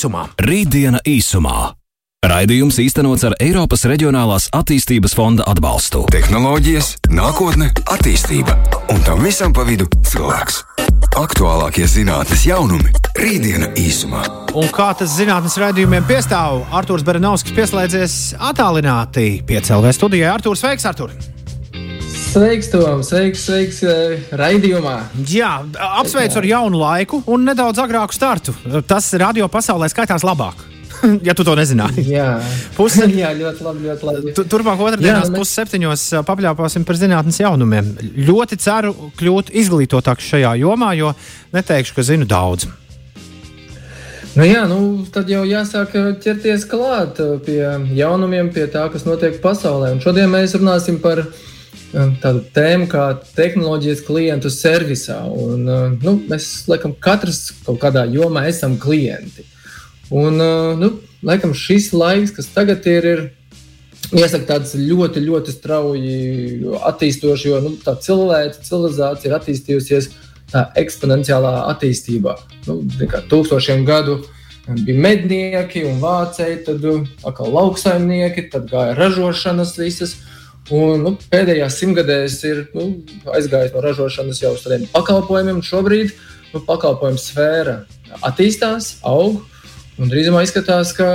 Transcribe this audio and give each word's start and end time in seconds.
īsumā. 0.00 0.30
Rītdiena 0.40 1.00
īsumā. 1.04 1.74
Raidījums 2.24 2.78
īstenots 2.80 3.24
ar 3.24 3.34
Eiropas 3.40 3.84
Reģionālās 3.88 4.50
attīstības 4.52 5.14
fonda 5.16 5.44
atbalstu. 5.48 6.06
Tehnoloģijas, 6.12 6.94
nākotne, 7.12 7.70
attīstība 7.88 8.56
un 8.92 9.00
tam 9.04 9.20
visam 9.24 9.52
pa 9.56 9.64
vidu 9.68 9.88
cilvēks. 10.08 10.62
Aktuālākie 11.20 11.88
zinātnīs 11.88 12.46
jaunumi- 12.48 12.92
Rītdiena 13.24 13.72
īsumā. 13.76 14.22
Un 14.54 14.68
kā 14.68 14.96
tas 14.96 15.16
zinātnīs 15.16 15.58
raidījumiem 15.60 16.06
piestāv, 16.08 16.64
Arthurs 16.70 17.04
Beranovskis 17.04 17.56
pieslēdzies 17.56 18.16
attālināti 18.38 19.44
pie 19.44 19.60
CLV 19.60 19.92
studijai. 19.92 20.32
Arthurs, 20.32 20.60
sveiks, 20.60 20.86
Artur! 20.86 21.10
Sveiks, 22.30 22.68
Tom! 22.70 23.00
Sveiks, 23.02 23.40
sveiks 23.42 23.80
uh, 23.82 24.12
raidījumā! 24.38 24.92
Jā, 25.26 25.48
apsveicu 25.98 26.38
ar 26.38 26.46
jaunu 26.46 26.78
laiku 26.78 27.18
un 27.26 27.42
nedaudz 27.42 27.80
agrāku 27.82 28.14
startu. 28.14 28.54
Tas 28.86 29.08
radio 29.18 29.48
pasaulē 29.50 29.88
skaitās 29.90 30.22
labāk. 30.22 30.62
ja 31.26 31.34
tu 31.34 31.42
to 31.42 31.56
nezināji. 31.58 32.04
Jā, 32.12 32.36
Puse, 32.78 33.08
jā 33.22 33.32
ļoti 33.34 33.66
labi. 33.66 33.82
Ļoti 33.88 34.08
labi. 34.10 34.36
tu, 34.38 34.46
turpmāk 34.46 34.78
otrdienās 34.86 35.26
mēs- 35.26 35.42
pusseptiņos 35.42 36.06
ā, 36.20 36.22
papļāpāsim 36.30 36.86
par 36.86 37.00
zinātnes 37.02 37.42
jaunumiem. 37.42 37.90
Ļoti 38.30 38.60
ceru 38.62 38.94
kļūt 39.18 39.50
izglītotāks 39.64 40.30
šajā 40.30 40.54
jomā, 40.62 40.94
jo 41.00 41.10
neteikšu, 41.56 41.98
ka 41.98 42.06
zinu 42.12 42.30
daudz. 42.30 42.70
Nu, 44.38 44.46
jā, 44.46 44.62
nu, 44.70 44.80
tad 45.10 45.26
jau 45.26 45.42
jāsāk 45.50 45.98
uh, 45.98 46.10
ķerties 46.22 46.62
klāt 46.70 47.18
pie 47.42 47.58
jaunumiem, 47.98 48.54
pie 48.54 48.70
tā, 48.70 48.86
kas 48.94 49.02
notiek 49.02 49.42
pasaulē. 49.42 49.96
Un 49.96 50.04
šodien 50.04 50.30
mēs 50.30 50.54
runāsim 50.54 51.02
par 51.02 51.24
uh, 51.26 51.48
tādu 51.92 52.44
tēmu 52.54 52.86
kā 52.90 53.04
tehnoloģijas 53.34 54.04
klientu 54.06 54.52
servisā. 54.52 55.20
Un, 55.26 55.66
uh, 55.66 55.86
nu, 56.02 56.16
mēs, 56.30 56.50
laikam, 56.70 56.94
katrs 56.94 57.50
kaut 57.66 57.80
kādā 57.82 58.06
jomā 58.10 58.46
esam 58.50 58.78
klienti. 58.80 59.46
Un, 60.10 60.38
uh, 60.38 60.72
nu, 60.78 60.94
laikam, 61.26 61.54
šis 61.56 61.92
laiks, 61.96 62.34
kas 62.36 62.50
tagad 62.54 62.86
ir, 62.90 63.10
ir 63.14 63.28
Iesaka 64.10 64.56
tāds 64.56 64.72
ļoti, 64.74 65.20
ļoti 65.22 65.52
strauji 65.54 66.14
attīstošs, 66.88 67.44
jo 67.46 67.60
nu, 67.62 67.76
tā 67.78 67.94
cilvēka 68.02 68.64
civilizācija 68.66 69.30
ir 69.30 69.36
attīstījusies 69.36 70.08
tā 70.50 70.64
eksponenciālā 70.80 71.52
attīstībā. 71.70 72.34
Nu, 72.66 72.80
tūkstošiem 73.30 73.84
gadu 73.86 74.18
bija 74.70 74.98
mednieki 74.98 75.84
un 75.86 76.00
vācēji, 76.02 76.58
tad 76.66 76.88
atkal 77.26 77.54
lauksaimnieki, 77.54 78.48
tad 78.50 78.66
gāja 78.72 78.96
ražošanas 78.98 79.76
visas. 79.78 80.16
Un, 80.70 81.00
nu, 81.02 81.14
pēdējās 81.32 81.78
simtgadēs 81.80 82.36
ir 82.46 82.64
nu, 82.76 82.90
aizgājis 83.34 83.72
no 83.74 83.82
ražošanas 83.82 84.42
jau 84.42 84.52
uz 84.54 84.64
tādiem 84.66 84.84
pakalpojumiem. 84.92 85.58
un 85.58 85.66
Šobrīd 85.66 86.12
nu, 86.52 86.60
pakalpojumu 86.66 87.18
sfēra 87.18 87.80
attīstās, 88.26 88.98
aug. 89.06 89.40
Un 90.00 90.12
drīzumā 90.12 90.44
izskatās, 90.46 90.92
ka 90.96 91.08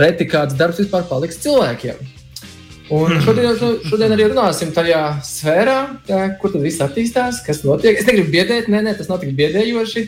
reti 0.00 0.28
kāds 0.30 0.56
darbs 0.58 0.78
vispār 0.80 1.08
paliks 1.08 1.40
cilvēkiem. 1.42 1.98
Un 2.92 3.16
šodien, 3.24 3.56
šodien 3.88 4.12
arī 4.12 4.28
runāsim 4.28 4.72
tajā 4.76 5.00
sfērā, 5.24 5.78
tā, 6.04 6.20
kur 6.40 6.52
tad 6.52 6.64
viss 6.64 6.82
attīstās, 6.84 7.40
kas 7.46 7.62
notiek. 7.64 7.96
Es 7.96 8.06
negribu 8.08 8.32
biedēt, 8.34 8.68
nē, 8.68 8.82
nē 8.84 8.92
tas 8.98 9.08
nav 9.08 9.22
tik 9.22 9.32
biedējoši. 9.38 10.02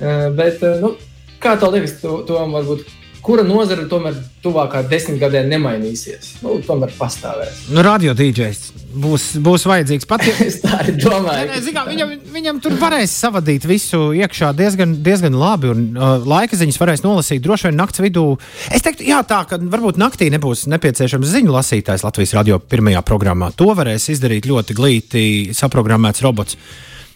eh, 0.00 0.30
Bet, 0.38 0.62
eh, 0.62 0.78
nu, 0.80 0.94
kā 1.42 1.56
tev 1.58 1.74
liekas, 1.74 1.98
to, 2.00 2.22
to 2.28 2.38
varbūt, 2.38 2.86
kura 3.24 3.44
nozara 3.46 3.86
tomēr 3.90 4.18
tuvākā 4.44 4.82
desmitgadē 4.90 5.44
nemainīsies? 5.48 6.38
Nu, 6.44 6.58
tomēr 6.66 6.92
pastāvēs. 6.98 7.66
Nu, 7.74 7.84
radio 7.86 8.14
DJs 8.16 8.80
būs, 8.90 9.26
būs 9.42 9.66
vajadzīgs 9.68 10.08
pat. 10.10 10.24
Es 10.50 10.60
tā 10.62 10.80
arī 10.80 10.96
domāju. 10.98 11.48
Nē, 11.50 11.60
nē, 11.60 11.72
kā, 11.74 11.84
viņam, 11.88 12.12
viņam 12.34 12.60
tur 12.64 12.76
varēs 12.80 13.12
savadīt 13.22 13.66
visu 13.68 14.10
iekšā 14.16 14.52
diezgan, 14.56 14.96
diezgan 15.04 15.36
labi, 15.36 15.70
un 15.72 15.82
uh, 15.94 16.16
laika 16.26 16.58
ziņas 16.58 16.80
varēs 16.80 17.04
nolasīt. 17.04 17.42
Droši 17.44 17.68
vien 17.68 17.78
naktas 17.78 18.02
vidū. 18.04 18.24
Es 18.72 18.84
teiktu, 18.86 19.06
jā, 19.08 19.20
tā, 19.28 19.42
ka 19.48 19.60
varbūt 19.60 20.00
naktī 20.00 20.30
nebūs 20.32 20.66
nepieciešams 20.72 21.34
ziņu 21.34 21.54
lasītājs 21.54 22.06
Latvijas 22.06 22.34
radio 22.38 22.60
pirmajā 22.62 23.04
programmā. 23.06 23.52
To 23.60 23.74
varēs 23.78 24.10
izdarīt 24.14 24.48
ļoti 24.50 24.78
glīti 24.78 25.24
saprogrammēts 25.56 26.24
robots. 26.26 26.58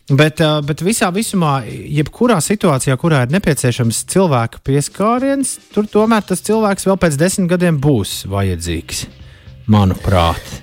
Bet, 0.05 0.41
uh, 0.45 0.59
bet 0.61 0.83
visā 0.85 1.09
visumā, 1.15 1.63
jebkurā 1.65 2.37
situācijā, 2.45 2.97
kurā 3.01 3.23
ir 3.25 3.31
nepieciešams 3.33 4.03
cilvēka 4.13 4.61
pieskāriens, 4.67 5.55
tur 5.73 5.89
tomēr 5.89 6.27
tas 6.29 6.45
cilvēks 6.45 6.85
vēl 6.91 6.99
pēc 7.01 7.17
desmit 7.23 7.49
gadiem 7.55 7.79
būs 7.81 8.27
vajadzīgs. 8.29 9.07
Manuprāt. 9.73 10.61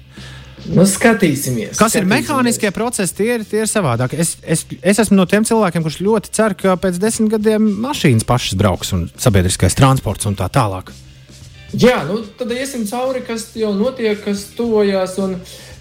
Nu, 0.70 0.86
skatīsimies. 0.86 1.74
Kas 1.74 1.96
ir 1.98 2.06
skatīsimies. 2.06 2.12
mehāniskie 2.12 2.70
procesi, 2.76 3.16
tie 3.18 3.32
ir, 3.40 3.46
tie 3.50 3.64
ir 3.64 3.70
savādāk. 3.70 4.14
Es, 4.14 4.36
es, 4.46 4.62
es 4.78 5.02
esmu 5.02 5.18
no 5.18 5.26
tiem 5.26 5.48
cilvēkiem, 5.48 5.82
kurš 5.88 5.98
ļoti 6.06 6.34
cer, 6.38 6.54
ka 6.54 6.78
pēc 6.78 7.02
desmit 7.02 7.34
gadiem 7.34 7.66
mašīnas 7.82 8.28
pašas 8.30 8.60
brauks 8.62 8.94
un 8.94 9.08
sabiedriskais 9.18 9.74
transports 9.80 10.30
un 10.30 10.38
tā 10.38 10.52
tālāk. 10.54 10.94
Jā, 11.72 12.02
nu, 12.04 12.20
tad 12.38 12.52
iesim 12.52 12.84
cauri, 12.90 13.22
kas 13.24 13.46
jau 13.56 13.72
notiek, 13.78 14.18
kas 14.26 14.44
tuvojas. 14.58 15.14
Un, 15.24 15.38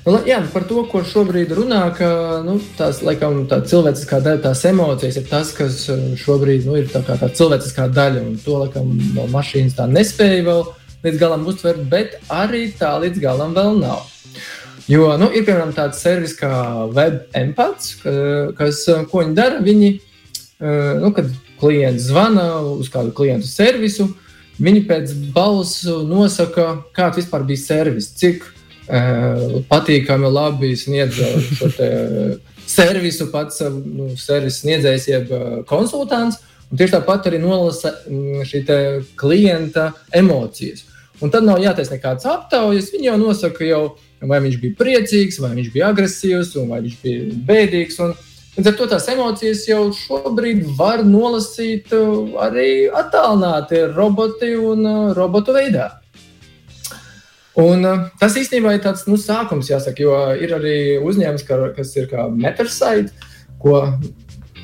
nu, 0.06 0.18
jā, 0.28 0.38
par 0.52 0.62
to, 0.68 0.84
ko 0.86 1.02
šobrīd 1.06 1.50
runā, 1.56 1.80
ka 1.96 2.10
nu, 2.46 2.60
tās 2.78 3.00
laikam, 3.02 3.42
tā 3.50 3.58
cilvēciskā 3.66 4.20
daļa, 4.22 4.42
tās 4.44 4.62
emocijas 4.70 5.18
ir 5.18 5.26
tas, 5.30 5.50
kas 5.56 5.80
eh, 5.90 6.04
šobrīd 6.20 6.68
nu, 6.68 6.76
ir 6.78 6.86
tā, 6.92 7.02
tā 7.02 7.30
cilvēciskā 7.34 7.88
daļa. 7.96 8.22
To 8.44 8.60
laikam 8.62 8.94
no 9.16 9.26
mašīnas 9.34 9.74
tā 9.80 9.88
nespēja 9.90 10.46
vēl 10.46 10.62
līdz 11.02 11.18
galam 11.18 11.46
uztvert, 11.50 11.82
bet 11.90 12.20
arī 12.30 12.68
tā 12.78 12.94
līdz 13.02 13.18
galam 13.24 13.56
vēl 13.56 13.82
nav. 13.82 14.06
Jo 14.90 15.12
nu, 15.18 15.28
ir 15.34 15.44
piemēram 15.46 15.74
tāds 15.74 16.00
servis 16.02 16.32
kā 16.38 16.50
WebEmpats, 16.94 17.96
ka- 18.04 18.52
kas 18.58 18.86
eh, 18.88 19.04
ko 19.10 19.24
viņi 19.24 19.34
dara. 19.42 19.58
Viņi, 19.66 19.92
eh, 19.98 20.96
nu, 21.02 21.10
kad 21.18 21.26
klients 21.60 22.06
zvana 22.14 22.60
uz 22.62 22.88
kādu 22.88 23.10
klientu 23.12 23.50
servisu, 23.50 24.12
viņi 24.60 24.84
pēc 24.88 25.15
balsu 25.34 26.00
nosaka, 26.09 26.81
kāds 26.97 27.21
vispār 27.21 27.44
bija 27.48 27.62
servis, 27.62 28.10
cik 28.21 28.44
uh, 28.44 29.60
patīkami, 29.71 30.31
labi 30.32 30.75
sniedz 30.78 31.19
uh, 31.25 31.50
šo 31.59 31.71
te, 31.76 31.88
uh, 31.88 32.60
servisu 32.70 33.31
pats 33.32 33.62
uh, 33.65 33.72
nu, 33.72 34.12
servisu 34.20 34.65
sniedzējs, 34.66 35.09
jeb 35.10 35.34
uh, 35.34 35.50
konsultants. 35.69 36.43
Un 36.70 36.78
tieši 36.78 36.94
tāpat 36.94 37.26
arī 37.26 37.41
nolasa 37.43 37.97
mm, 38.06 38.44
šī 38.47 38.62
klienta 39.19 39.91
emocijas. 40.15 40.84
Un 41.20 41.32
tad 41.32 41.44
nav 41.44 41.59
jātaisa 41.60 41.97
nekādas 41.97 42.28
aptaujas. 42.31 42.93
Viņi 42.94 43.10
jau 43.10 43.16
nosaka, 43.20 43.65
jau, 43.66 43.82
vai 44.22 44.38
viņš 44.44 44.56
bija 44.62 44.78
priecīgs, 44.78 45.41
vai 45.43 45.50
viņš 45.59 45.72
bija 45.75 45.91
agresīvs, 45.91 46.54
vai 46.70 46.81
viņš 46.87 47.00
bija 47.03 47.41
bēdīgs. 47.50 47.99
Un, 48.06 48.15
Līdz 48.56 48.66
ar 48.66 48.77
to 48.77 48.87
tās 48.91 49.06
emocijas 49.12 49.62
jau 49.69 49.83
šobrīd 49.94 50.65
var 50.78 51.05
nolasīt 51.06 51.93
uh, 51.94 52.33
arī 52.43 52.88
attālināti 52.91 53.84
roboti 53.94 54.53
un 54.59 54.83
uh, 54.84 55.12
robotu 55.16 55.55
veidā. 55.55 55.87
Un, 57.61 57.84
uh, 57.87 58.09
tas 58.19 58.34
īstenībā 58.41 58.75
ir 58.77 58.83
tāds 58.83 59.06
nu, 59.06 59.19
sākums, 59.21 59.71
jāsaka, 59.71 60.03
jo 60.03 60.16
ir 60.34 60.55
arī 60.59 60.77
uzņēmums, 60.99 61.47
ka- 61.47 61.71
kas 61.77 61.94
ir 61.97 62.09
kā 62.11 62.27
Metasite, 62.34 63.15
ko 63.62 63.81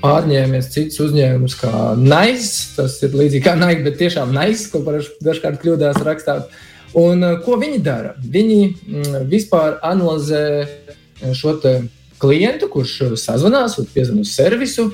pārņēmies 0.02 0.70
cits 0.74 0.98
uzņēmums, 1.06 1.54
kā 1.60 1.72
Nice. 2.00 2.74
Tas 2.76 2.98
ir 3.06 3.14
līdzīgi 3.16 3.44
kā 3.46 3.54
Nike, 3.58 3.84
bet 3.86 4.00
tiešām 4.02 4.34
Nice, 4.34 4.66
ko 4.72 4.82
dažkārt 5.24 5.62
kļūdās 5.62 6.02
rakstīt. 6.06 6.50
Un 6.96 7.22
ko 7.44 7.56
viņi 7.60 7.78
dara? 7.84 8.14
Viņi 8.18 8.58
mm, 8.66 9.16
vispār 9.30 9.78
analizē 9.84 10.66
šo 11.36 11.56
te 11.62 11.78
klientu, 12.22 12.68
kurš 12.72 12.96
sazvanās, 13.20 13.78
vai 13.78 13.86
piezvanīs 13.94 14.30
uz 14.30 14.34
servisu. 14.36 14.90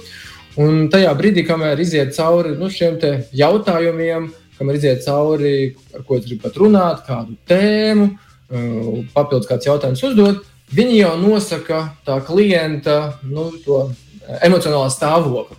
Un 0.60 0.88
tajā 0.92 1.12
brīdī, 1.16 1.46
kamēr 1.48 1.80
iziet 1.80 2.12
cauri 2.16 2.52
nu, 2.58 2.68
šiem 2.68 2.98
jautājumiem, 3.36 4.28
kamēr 4.58 4.78
iziet 4.78 5.04
cauri, 5.06 5.72
ar 5.94 6.04
ko 6.04 6.18
viņš 6.18 6.28
grib 6.28 6.42
pat 6.44 6.58
runāt, 6.60 7.04
kādu 7.06 7.38
tēmu, 7.48 8.10
uh, 8.12 9.00
papildus 9.14 9.48
kāds 9.48 9.68
jautājums 9.68 10.04
uzdot, 10.10 10.44
viņi 10.72 11.00
jau 11.00 11.16
nosaka 11.20 11.82
tā 12.06 12.18
klienta 12.26 13.16
nu, 13.24 13.48
to 13.64 13.86
emocionālā 14.44 14.92
stāvokli. 14.92 15.58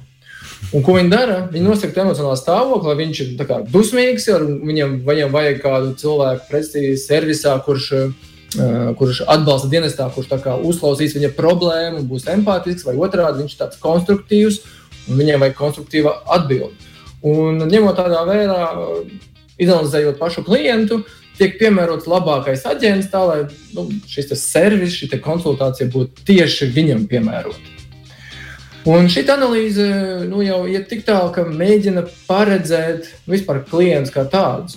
Un 0.74 0.86
ko 0.86 0.96
viņi 0.96 1.12
dara? 1.12 1.40
Viņi 1.52 1.66
nosaka 1.68 2.06
emocionālo 2.06 2.38
stāvokli, 2.40 2.90
lai 2.90 3.00
viņš 3.02 3.24
ir 3.24 3.66
dusmīgs, 3.74 4.30
jo 4.30 4.38
viņam, 4.64 5.00
viņam 5.06 5.34
vajag 5.34 5.60
kādu 5.66 5.92
cilvēku 6.00 6.48
pretī 6.52 6.94
servisā, 7.02 7.58
kurš, 7.66 7.90
uh, 7.98 8.32
kurš 9.00 9.24
atbalsta 9.28 9.70
dienestā, 9.72 10.08
kurš 10.14 10.32
uzklausīs 10.70 11.16
viņa 11.18 11.34
problēmu, 11.38 12.06
būs 12.10 12.28
empātisks, 12.34 12.86
vai 12.88 12.96
otrādi 12.96 13.44
viņš 13.44 13.56
ir 13.56 13.62
tāds 13.64 13.82
konstruktīvs, 13.84 14.62
un 15.10 15.20
viņam 15.20 15.44
vajag 15.44 15.60
konstruktīva 15.60 16.16
atbildi. 16.38 16.92
Un 17.24 17.62
ņemot 17.72 17.98
tādā 17.98 18.24
vērā, 18.28 18.62
izanalizējot 19.62 20.20
pašu 20.20 20.44
klientu, 20.44 21.04
tiek 21.38 21.56
piemērots 21.60 22.10
labākais 22.10 22.66
aģents, 22.70 23.10
tā 23.12 23.22
lai 23.26 23.40
nu, 23.74 23.88
šis 24.10 24.34
servis, 24.42 24.98
šī 25.00 25.22
konsultācija 25.24 25.90
būtu 25.94 26.26
tieši 26.28 26.70
viņam 26.76 27.08
piemērota. 27.10 27.72
Un 28.84 29.08
šī 29.08 29.24
analīze 29.32 29.86
nu, 30.28 30.42
jau 30.44 30.66
iet 30.68 30.90
tik 30.92 31.06
tālu, 31.08 31.32
ka 31.32 31.46
mēģina 31.48 32.04
paredzēt 32.28 33.08
vispār 33.32 33.62
klientus 33.70 34.12
kā 34.12 34.26
tādus. 34.28 34.76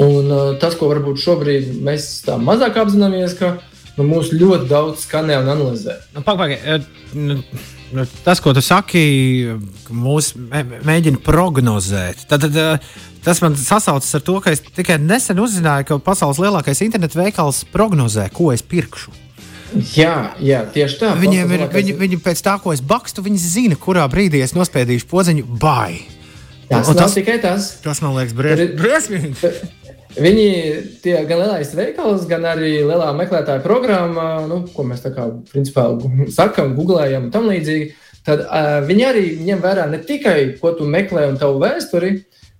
Un, 0.00 0.30
uh, 0.32 0.54
tas, 0.60 0.76
ko 0.78 0.88
varbūt 0.88 1.20
šobrīd 1.20 1.72
mēs 1.84 2.22
tā 2.24 2.38
mazāk 2.40 2.78
apzināmies, 2.80 3.34
ka 3.36 3.58
nu, 3.98 4.06
mūs 4.08 4.32
ļoti 4.32 4.68
daudz 4.70 5.04
skanē 5.04 5.36
un 5.42 5.50
analizē. 5.52 5.98
Nu, 6.16 6.22
Pagaidām, 6.24 6.86
nu, 7.12 8.06
tas, 8.24 8.40
ko 8.40 8.54
tu 8.56 8.62
saki, 8.64 9.02
mūs 9.92 10.32
mēģina 10.38 11.20
prognozēt. 11.24 12.24
Tad, 12.30 12.46
tad, 12.46 12.56
uh, 12.56 13.02
tas 13.26 13.42
man 13.44 13.58
sasaucas 13.60 14.16
ar 14.16 14.24
to, 14.24 14.38
ka 14.44 14.54
es 14.56 14.64
tikai 14.64 14.96
nesen 15.02 15.42
uzzināju, 15.44 15.90
ka 15.90 16.00
pasaules 16.08 16.40
lielākais 16.40 16.80
internetu 16.86 17.20
veikals 17.20 17.66
prognozē, 17.74 18.30
ko 18.32 18.48
es 18.54 18.64
pirkšu. 18.64 19.12
Jā, 19.96 20.34
jā, 20.40 20.64
tieši 20.72 20.98
tā. 21.00 21.12
Viņiem 21.16 21.52
ir, 21.56 21.66
viņi, 21.72 21.94
viņi 22.00 22.18
pēc 22.24 22.42
tā, 22.44 22.58
ko 22.60 22.74
es 22.74 22.82
bakstu, 22.84 23.24
viņi 23.24 23.40
zina, 23.40 23.78
kurā 23.80 24.04
brīdī 24.12 24.42
es 24.44 24.52
nospiedīšu 24.56 25.08
podziņu 25.08 25.46
bai. 25.60 26.02
Tas 26.72 26.88
nav 26.96 27.12
tikai 27.12 27.38
tas. 27.40 27.68
Tas 27.84 28.00
man 28.04 28.16
liekas 28.16 28.36
briesmīgi. 28.36 29.32
Viņi 30.12 30.48
tie 31.00 31.14
gan 31.24 31.40
lielais 31.40 31.70
veikals, 31.72 32.26
gan 32.28 32.44
arī 32.44 32.82
lielā 32.84 33.12
meklētāja 33.16 33.62
programma, 33.64 34.44
nu, 34.48 34.60
ko 34.74 34.84
mēs 34.84 35.00
tā 35.04 35.12
kā 35.14 35.30
principā 35.48 35.86
sakām, 36.34 36.74
googlējam 36.76 37.28
un 37.28 37.32
tam 37.32 37.48
līdzīgi. 37.48 37.92
Tad 38.26 38.44
uh, 38.44 38.76
viņi 38.86 39.06
arī 39.08 39.24
ņem 39.48 39.62
vērā 39.62 39.88
ne 39.90 40.02
tikai, 40.04 40.58
ko 40.60 40.74
tu 40.76 40.86
meklē 40.86 41.24
un 41.30 41.40
tavu 41.40 41.62
vēsturi, 41.62 42.12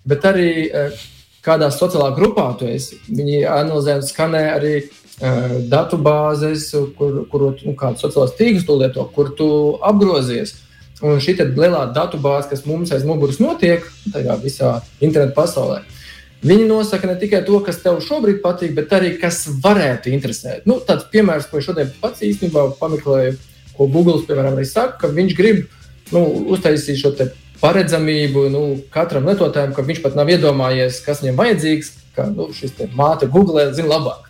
bet 0.09 0.25
arī 0.27 0.49
uh, 0.67 1.05
kādā 1.45 1.69
sociālā 1.75 2.11
grupā 2.17 2.49
tu 2.59 2.67
esi. 2.71 2.99
Viņi 3.13 3.45
analizē 3.45 4.01
un 4.01 4.09
skanē 4.09 4.43
arī 4.57 4.75
uh, 4.81 5.61
datu 5.71 6.01
bāzes, 6.03 6.71
kur, 6.97 7.23
kur 7.31 7.49
nu, 7.53 7.77
kādu 7.79 8.01
sociālo 8.01 8.33
tīklus 8.39 8.67
tu 8.67 8.81
lieto, 8.81 9.07
kur 9.15 9.35
tu 9.39 9.49
apgrozies. 9.85 10.57
Un 11.03 11.21
šī 11.21 11.37
lielā 11.43 11.89
datu 11.95 12.19
bāze, 12.23 12.49
kas 12.49 12.65
mums 12.65 12.95
aiz 12.95 13.05
muguras 13.05 13.43
notiek, 13.43 13.85
tajā 14.15 14.39
visā 14.43 14.77
internetu 15.03 15.37
pasaulē, 15.37 15.83
uh, 15.83 16.02
Viņi 16.43 16.65
nosaka 16.67 17.07
ne 17.07 17.15
tikai 17.21 17.45
to, 17.47 17.61
kas 17.63 17.79
tev 17.85 18.01
šobrīd 18.03 18.41
patīk, 18.43 18.73
bet 18.75 18.91
arī 18.97 19.13
kas 19.21 19.45
varētu 19.63 20.11
interesēt. 20.11 20.65
Nu, 20.67 20.81
tāds 20.83 21.07
piemērs, 21.13 21.47
ko 21.47 21.61
es 21.61 21.69
šodien 21.69 21.93
pats 22.03 22.25
īstenībā 22.27 22.65
pameklēju, 22.81 23.37
ko 23.77 23.87
Google 23.87 24.19
piemēram, 24.27 24.57
arī 24.59 24.67
saka, 24.67 24.99
ka 25.05 25.13
viņš 25.15 25.37
grib 25.39 25.63
nu, 26.11 26.25
uztaisīt 26.51 26.99
šo 26.99 27.15
paredzamību 27.63 28.49
nu, 28.51 28.63
katram 28.91 29.29
lietotājam, 29.31 29.71
ka 29.77 29.87
viņš 29.87 30.03
pat 30.03 30.19
nav 30.19 30.33
iedomājies, 30.35 30.99
kas 31.07 31.23
viņam 31.23 31.39
vajadzīgs, 31.39 31.93
ka 32.17 32.27
nu, 32.33 32.49
šis 32.57 32.75
māte 32.99 33.31
Google 33.31 33.69
zina 33.77 33.95
labāk. 33.95 34.27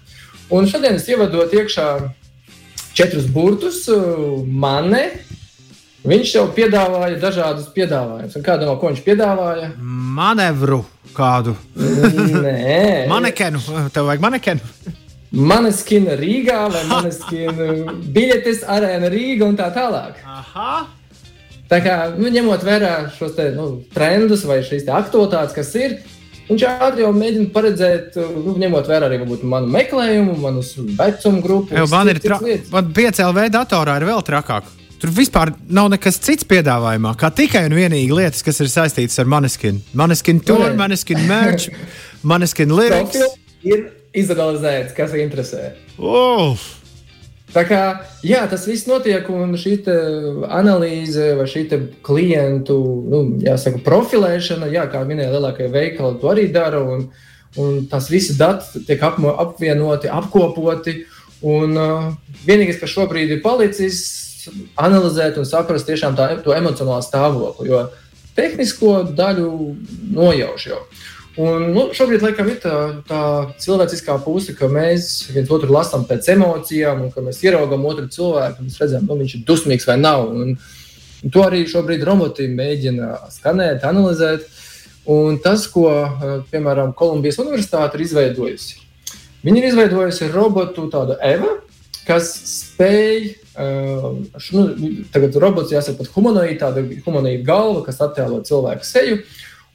Un 0.52 0.68
šodien 0.68 1.00
es 1.00 1.08
ievadot 1.08 1.54
iekšā 1.56 1.86
četrus 2.92 3.24
burtus, 3.32 3.86
mane, 4.44 5.06
Viņš 6.02 6.30
jau 6.34 6.48
piedāvāja 6.50 7.18
dažādus 7.22 7.68
piedāvājumus. 7.74 8.40
Kādu 8.42 8.66
no 8.66 8.74
ko 8.80 8.90
viņš 8.90 9.04
piedāvāja? 9.06 9.68
Manevru 9.78 10.80
kādu. 11.14 11.54
Nē, 11.78 13.06
manekenu. 13.12 13.62
Tev 13.94 14.08
vajag 14.10 14.24
manekenu. 14.24 14.72
Maneskina 15.32 16.16
Rīgā 16.18 16.64
vai 16.72 16.82
maneskina 16.90 17.68
biļetes 18.16 18.66
arēna 18.68 19.12
Rīga 19.12 19.46
un 19.46 19.60
tā 19.60 19.70
tālāk. 19.74 20.18
Aha. 20.26 20.72
Tā 21.70 21.78
kā 21.80 21.94
nu, 22.18 22.28
ņemot 22.34 22.66
vērā 22.66 22.92
šos 23.14 23.38
te, 23.38 23.52
nu, 23.54 23.68
trendus 23.94 24.42
vai 24.44 24.58
šīs 24.66 24.90
aktualitātes, 24.92 25.54
kas 25.56 25.70
ir, 25.78 25.96
viņš 26.50 26.66
ātri 26.68 27.06
jau 27.06 27.14
mēģina 27.16 27.48
paredzēt, 27.54 28.18
nu, 28.42 28.58
ņemot 28.60 28.90
vērā 28.90 29.08
arī 29.08 29.22
varbūt, 29.22 29.46
manu 29.48 29.72
meklējumu, 29.72 30.36
manus 30.42 30.74
vecumu 30.98 31.40
grupu. 31.46 31.78
Jo 31.78 31.86
man 31.94 32.12
ir 32.12 32.20
tra... 32.20 32.42
man 32.74 32.92
5LV 32.92 33.48
datorā 33.54 33.96
ir 34.02 34.10
vēl 34.10 34.20
trakāk. 34.26 34.68
Tur 35.02 35.10
vispār 35.10 35.50
nav 35.66 35.88
nekas 35.90 36.20
cits 36.22 36.46
piedāvājumā, 36.46 37.16
kā 37.18 37.32
tikai 37.34 37.64
un 37.66 37.72
vienīgi 37.74 38.14
lietas, 38.14 38.44
kas 38.46 38.60
ir 38.62 38.68
saistītas 38.70 39.18
ar 39.18 39.26
maneskinu. 39.32 39.82
Maneskinu 39.98 40.44
tur, 40.46 40.62
maneskinu 40.78 41.24
merch, 41.26 41.72
maneskinu 42.22 42.76
lyrics. 42.78 43.18
Ir 43.66 43.88
izanalizēts, 44.14 44.94
kas 44.94 45.16
interesē. 45.18 45.72
Oh. 45.98 46.54
Tā 47.50 47.66
kā 47.66 47.82
jā, 48.22 48.44
tas 48.46 48.62
viss 48.70 48.86
notiek, 48.86 49.26
un 49.26 49.58
šī 49.58 49.74
analīze 50.46 51.32
vai 51.34 51.50
šī 51.50 51.66
klientu 52.06 52.78
nu, 53.02 53.26
jāsaka, 53.42 53.82
profilēšana, 53.82 54.70
jā, 54.70 54.86
kā 54.86 55.02
minēja 55.08 55.34
lielākie 55.34 55.66
veikali, 55.72 56.20
to 56.22 56.30
arī 56.30 56.46
dara. 56.54 56.78
Un, 56.78 57.08
un 57.58 57.88
tas 57.90 58.06
visi 58.06 58.38
dati 58.38 58.86
tiek 58.86 59.02
apvienoti, 59.02 60.14
apkopoti. 60.14 61.00
Un, 61.42 61.74
uh, 61.74 62.12
vienīgais, 62.46 62.78
kas 62.78 62.94
šobrīd 62.94 63.34
ir 63.34 63.42
palicis, 63.42 64.04
analizēt 64.80 65.38
un 65.40 65.48
saprast 65.48 65.88
tiešām 65.88 66.16
tā, 66.18 66.28
to 66.44 66.54
emocionālo 66.56 67.02
stāvokli, 67.04 67.70
jo 67.70 67.86
tehnisko 68.36 69.02
daļu 69.16 69.48
nojauš 70.16 70.68
jau. 70.70 70.84
Un, 71.40 71.70
nu, 71.72 71.86
šobrīd 71.96 72.24
laikam, 72.26 72.50
ir 72.52 72.58
tā, 72.60 72.74
tā 73.08 73.22
cilvēciskā 73.62 74.18
puse, 74.20 74.52
ka 74.56 74.68
mēs 74.68 75.30
viens 75.32 75.48
otru 75.52 75.72
lasām 75.72 76.04
pēc 76.08 76.28
emocijām, 76.34 77.06
un 77.06 77.12
ka 77.14 77.24
mēs 77.24 77.40
ieraugām 77.46 77.86
otru 77.88 78.04
cilvēku, 78.12 78.60
un 78.60 78.74
redzam, 78.76 79.06
nu, 79.08 79.16
viņš 79.22 79.38
ir 79.38 79.46
dusmīgs 79.48 79.88
vai 79.88 79.96
nav. 80.00 80.26
Un, 80.28 80.58
un 81.22 81.32
to 81.32 81.44
arī 81.46 81.62
šobrīd 81.70 82.04
roboti 82.04 82.50
mēģina 82.52 83.14
skanēt, 83.32 83.86
analizēt. 83.88 84.44
Un 85.12 85.40
tas, 85.42 85.64
ko 85.72 85.88
piemēram 86.52 86.92
Kolumbijas 86.94 87.40
Universitāte 87.42 87.96
ir 87.96 88.04
izveidojusi, 88.04 88.76
viņi 89.42 89.58
ir 89.58 89.70
izveidojusi 89.72 90.28
robotu 90.30 90.84
tādu 90.92 91.16
Eva, 91.26 91.56
kas 92.06 92.28
spēj 92.52 93.32
nu, 93.56 94.66
tagad 95.12 95.38
robots 95.42 95.72
jāsaka 95.74 96.00
pat 96.00 96.12
humanoīda, 96.14 96.58
tāda 96.66 96.84
humanoīda 97.04 97.44
galva, 97.46 97.82
kas 97.86 98.00
attēlo 98.04 98.40
cilvēku 98.48 98.88
seju. 98.88 99.22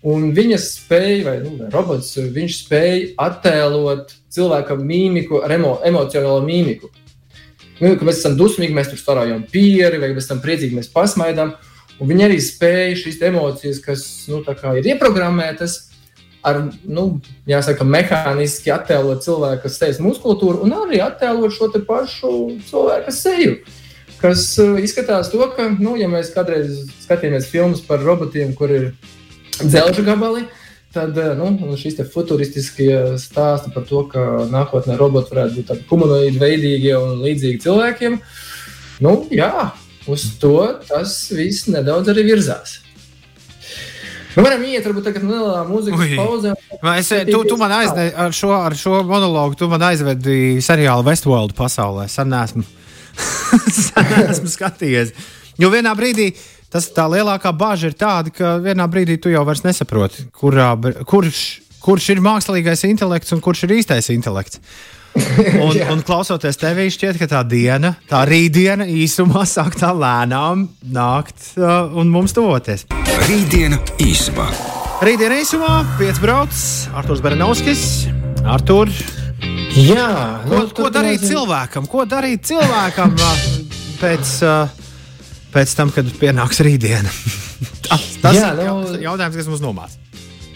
Un 0.07 0.29
viņa 0.37 0.59
spēja, 0.61 1.23
vai 1.25 1.35
nu, 1.41 1.69
robots, 1.73 2.13
viņš 2.17 2.59
spēja 2.61 3.07
attēlot 3.27 4.13
cilvēka 4.33 4.77
mīmiku 4.77 5.41
emo, 5.49 5.77
emocionālo 5.85 6.43
mīmiku. 6.45 6.91
Nu, 7.77 7.93
kad 7.93 8.05
mēs 8.07 8.21
esam 8.21 8.37
dusmīgi, 8.37 8.73
mēs 8.73 8.91
tur 8.91 9.01
starājam 9.01 9.43
pieri, 9.51 9.99
vai 10.01 10.13
mēs 10.13 10.25
esam 10.25 10.41
priecīgi, 10.41 10.77
mēs 10.77 10.89
pasmaidām. 10.93 11.53
Un 11.97 12.09
viņi 12.09 12.25
arī 12.27 12.37
spēja 12.41 12.97
šīs 13.01 13.19
emocijas, 13.29 13.81
kas 13.81 14.05
nu, 14.29 14.43
ir 14.77 14.89
ieprogrammētas, 14.93 15.86
ar, 16.47 16.61
nu, 16.87 17.07
jāsaka, 17.49 17.85
mehāniski 17.87 18.71
attēlot 18.73 19.25
cilvēka 19.25 19.71
sejas 19.71 19.99
muskulatūru 20.03 20.63
un 20.65 20.75
arī 20.83 21.01
attēlot 21.03 21.55
šo 21.55 21.69
pašu 21.87 22.31
cilvēka 22.69 23.13
seju. 23.13 23.57
Kas 24.21 24.49
uh, 24.61 24.77
izskatās 24.81 25.29
to, 25.29 25.43
ka, 25.53 25.67
nu, 25.77 25.93
ja 25.99 26.07
mēs 26.09 26.31
kādreiz 26.33 26.87
skatījāmies 27.03 27.51
filmas 27.51 27.83
par 27.85 28.01
robotiem, 28.01 28.55
kur 28.57 28.71
ir 28.73 28.87
dzelža 29.59 30.05
gabali, 30.07 30.47
tad 30.95 31.17
uh, 31.21 31.35
nu, 31.37 31.75
šīs 31.77 31.99
futuristiskie 32.13 33.19
stāsti 33.21 33.73
par 33.75 33.85
to, 33.89 34.01
ka 34.09 34.47
nākotnē 34.49 34.97
roboti 34.97 35.35
varētu 35.35 35.59
būt 35.59 35.69
tādi 35.69 35.85
humanoidi, 35.91 36.41
veidīgi 36.41 36.95
un 36.97 37.21
līdzīgi 37.27 37.61
cilvēkiem, 37.67 38.17
nu, 39.05 39.13
jā, 39.29 39.69
uz 40.09 40.25
to 40.41 40.57
tas 40.89 41.19
viss 41.35 41.69
nedaudz 41.69 42.09
arī 42.15 42.25
virzās. 42.31 42.79
Nu, 44.37 44.43
varam 44.45 44.61
iet, 44.69 44.85
varbūt 44.85 45.07
tagad 45.07 45.23
nelielā 45.25 45.63
mūzikas 45.65 46.11
pauzē. 46.13 46.51
Es, 46.93 47.07
tu, 47.25 47.39
tu 47.49 47.55
man 47.57 47.71
aizvedi 47.79 48.11
ar 48.21 48.35
šo, 48.37 48.51
ar 48.53 48.75
šo 48.77 48.99
monologu, 49.07 49.57
tu 49.57 49.69
man 49.71 49.81
aizvedi 49.87 50.59
seriālu 50.61 51.07
Westworld 51.07 51.55
pasaulē. 51.57 52.05
Sen 52.11 52.35
esmu, 52.37 52.61
sen 53.79 54.13
esmu 54.27 54.51
skatījies. 54.53 55.15
Jo 55.57 55.71
vienā 55.73 55.95
brīdī 55.97 56.29
tas 56.69 56.91
tā 56.93 57.07
lielākā 57.09 57.49
bāža 57.57 57.89
ir 57.89 57.97
tāda, 57.97 58.33
ka 58.33 58.57
vienā 58.61 58.85
brīdī 58.91 59.17
tu 59.23 59.33
jau 59.33 59.41
vairs 59.47 59.63
nesaproti, 59.65 60.27
kurā, 60.37 60.69
kurš, 61.09 61.41
kurš 61.81 62.11
ir 62.13 62.21
mākslīgais 62.21 62.85
intelekts 62.91 63.33
un 63.33 63.41
kurš 63.41 63.65
ir 63.65 63.79
īstais 63.79 64.11
intelekts. 64.13 64.61
Un, 65.65 65.77
un 65.91 66.01
klausoties 66.05 66.59
tevī, 66.59 66.87
šķiet, 66.93 67.17
ka 67.21 67.27
tā 67.31 67.41
diena, 67.47 67.93
tā 68.09 68.23
rītdiena 68.27 68.85
īsumā 68.89 69.45
sāk 69.49 69.77
tā 69.79 69.89
lēnām 69.95 70.67
nākt 70.93 71.53
uh, 71.57 71.87
un 71.97 72.11
mums 72.13 72.35
tuvoties. 72.37 72.85
Rītdiena 73.27 73.79
īsumā. 74.03 74.47
Rītdiena 75.05 75.39
īsumā 75.43 75.71
piecbrauc 75.99 76.53
Arthurs 76.97 77.23
Beranovskis. 77.25 77.83
Artur, 78.47 78.91
Jā, 79.77 80.07
ko, 80.47 80.63
nu, 80.63 80.69
ko 80.73 80.89
darīt 80.93 81.21
nezinu. 81.21 81.33
cilvēkam? 81.35 81.85
Ko 81.91 82.05
darīt 82.09 82.47
cilvēkam 82.49 83.13
uh, 83.13 83.43
pēc, 84.01 84.31
uh, 84.47 84.71
pēc 85.53 85.75
tam, 85.77 85.93
kad 85.93 86.09
pienāks 86.21 86.63
rītdiena? 86.65 87.11
tas 87.85 88.07
tas 88.23 88.37
Jā, 88.37 88.53
nu, 88.57 88.79
ir 88.95 89.05
jautājums, 89.05 89.37
kas 89.37 89.49
mums 89.51 89.61
nomāca. 89.65 90.06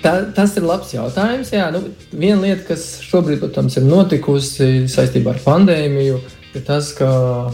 Tā, 0.01 0.15
tas 0.33 0.55
ir 0.57 0.65
labs 0.65 0.95
jautājums. 0.95 1.51
Jā, 1.53 1.67
nu, 1.73 1.83
viena 2.09 2.41
lieta, 2.41 2.63
kas 2.71 2.85
šobrīd, 3.05 3.41
protams, 3.43 3.77
ir 3.77 3.85
notikusi 3.85 4.87
saistībā 4.89 5.35
ar 5.35 5.41
pandēmiju, 5.43 6.17
ir 6.57 6.63
tas, 6.65 6.89
ka 6.97 7.09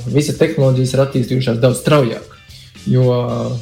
visas 0.08 0.40
tehnoloģijas 0.40 0.94
ir 0.96 1.04
attīstījušās 1.04 1.60
daudz 1.64 1.82
straujāk. 1.84 2.36
Jo 2.88 3.18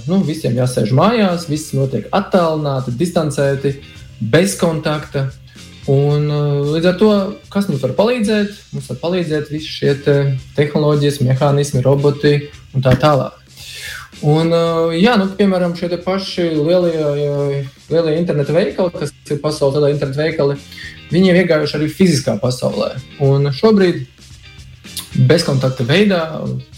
nu, 0.06 0.20
visiem 0.28 0.54
jāsēž 0.60 0.94
mājās, 0.94 1.48
viss 1.50 1.74
notiek 1.74 2.06
attālināti, 2.14 2.94
distancēti, 3.00 3.74
bez 4.22 4.54
kontakta. 4.62 5.32
Un, 5.90 6.30
līdz 6.74 6.90
ar 6.90 7.00
to, 7.02 7.10
kas 7.54 7.66
mums 7.70 7.82
var 7.86 7.96
palīdzēt? 7.98 8.54
Mums 8.74 8.92
var 8.94 9.02
palīdzēt 9.02 9.50
visi 9.54 9.74
šie 9.80 9.96
te 10.06 10.16
tehnoloģijas, 10.58 11.24
mehānismi, 11.26 11.82
roboti 11.86 12.38
un 12.74 12.86
tā 12.86 12.94
tālāk. 13.02 13.45
Un, 14.24 14.52
jā, 14.96 15.18
nu, 15.20 15.28
piemēram, 15.36 15.76
šie 15.76 15.98
paši 16.04 16.48
lielie, 16.56 17.66
lielie 17.92 18.14
interneta 18.16 18.56
veikali, 18.56 18.94
kas 18.96 19.12
ir 19.28 19.42
pasaules 19.44 19.76
tādā 19.76 19.92
interneta 19.92 20.24
veikali, 20.24 20.56
viņi 21.12 21.32
ir 21.32 21.40
iegājuši 21.44 21.78
arī 21.80 21.90
fiziskā 21.92 22.38
pasaulē. 22.40 22.94
Un 23.26 23.52
šobrīd 23.54 24.06
bezkontakta 25.28 25.86
veidā 25.88 26.22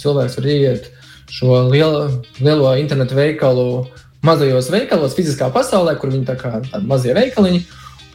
cilvēks 0.01 0.39
var 0.39 0.49
iet 0.49 0.89
šo 1.29 1.61
lielo, 1.69 2.07
lielo 2.41 2.73
internetu 2.79 3.17
veikalu 3.17 3.85
mazajos 4.25 4.71
veikalos, 4.73 5.15
fiziskā 5.17 5.51
pasaulē, 5.53 5.95
kur 5.99 6.11
viņi 6.13 6.27
tā 6.27 6.37
kā 6.39 6.57
tādi 6.65 6.89
mazie 6.89 7.13
veikaliņi, 7.15 7.63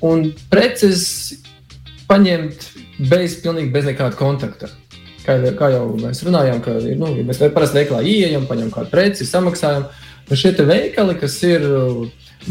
un 0.08 0.26
preces 0.50 1.04
paņemt 2.10 2.66
bez, 3.08 3.38
pilnīgi 3.44 3.72
bez 3.72 3.86
nekāda 3.88 4.18
kontakta. 4.18 4.72
Kā, 5.22 5.36
kā 5.58 5.68
jau 5.70 5.84
mēs 6.00 6.22
runājām, 6.26 6.62
ka 6.64 6.74
nu, 6.98 7.12
mēs 7.26 7.42
parasti 7.54 7.78
veikalā 7.78 8.02
ieejam, 8.02 8.48
paņemam 8.48 8.72
kādu 8.74 8.90
preci, 8.90 9.26
samaksājam. 9.28 9.86
Un 10.30 10.38
šie 10.38 10.52
veikali, 10.66 11.14
kas 11.20 11.36
ir 11.46 11.66